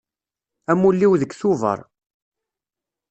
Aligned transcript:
Amulli-iw 0.71 1.13
deg 1.21 1.31
Tuber. 1.39 1.79